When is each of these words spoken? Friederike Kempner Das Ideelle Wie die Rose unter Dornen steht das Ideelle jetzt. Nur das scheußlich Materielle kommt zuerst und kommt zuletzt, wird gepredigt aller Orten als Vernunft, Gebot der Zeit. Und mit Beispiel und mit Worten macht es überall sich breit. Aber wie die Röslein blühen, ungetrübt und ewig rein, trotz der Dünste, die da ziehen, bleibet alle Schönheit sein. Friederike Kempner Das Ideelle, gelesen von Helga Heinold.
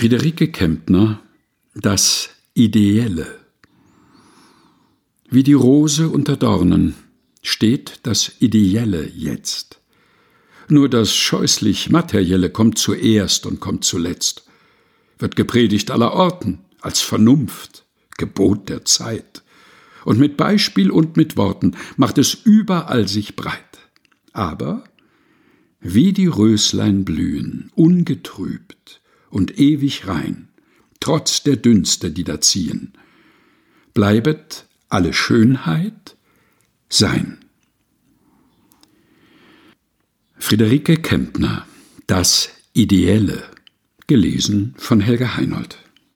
Friederike 0.00 0.48
Kempner 0.48 1.20
Das 1.74 2.30
Ideelle 2.54 3.38
Wie 5.28 5.42
die 5.42 5.52
Rose 5.52 6.08
unter 6.08 6.38
Dornen 6.38 6.94
steht 7.42 8.00
das 8.04 8.32
Ideelle 8.38 9.06
jetzt. 9.06 9.82
Nur 10.70 10.88
das 10.88 11.14
scheußlich 11.14 11.90
Materielle 11.90 12.48
kommt 12.48 12.78
zuerst 12.78 13.44
und 13.44 13.60
kommt 13.60 13.84
zuletzt, 13.84 14.46
wird 15.18 15.36
gepredigt 15.36 15.90
aller 15.90 16.14
Orten 16.14 16.60
als 16.80 17.02
Vernunft, 17.02 17.84
Gebot 18.16 18.70
der 18.70 18.86
Zeit. 18.86 19.42
Und 20.06 20.18
mit 20.18 20.38
Beispiel 20.38 20.90
und 20.90 21.18
mit 21.18 21.36
Worten 21.36 21.76
macht 21.98 22.16
es 22.16 22.32
überall 22.32 23.06
sich 23.06 23.36
breit. 23.36 23.78
Aber 24.32 24.82
wie 25.78 26.14
die 26.14 26.26
Röslein 26.26 27.04
blühen, 27.04 27.70
ungetrübt 27.74 28.99
und 29.30 29.58
ewig 29.58 30.06
rein, 30.06 30.48
trotz 31.00 31.42
der 31.42 31.56
Dünste, 31.56 32.10
die 32.10 32.24
da 32.24 32.40
ziehen, 32.40 32.92
bleibet 33.94 34.66
alle 34.88 35.12
Schönheit 35.12 36.16
sein. 36.88 37.38
Friederike 40.36 40.96
Kempner 40.96 41.66
Das 42.06 42.50
Ideelle, 42.72 43.44
gelesen 44.06 44.74
von 44.76 45.00
Helga 45.00 45.36
Heinold. 45.36 45.78